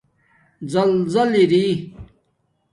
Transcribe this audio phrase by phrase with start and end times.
[0.71, 1.65] زَل زل اری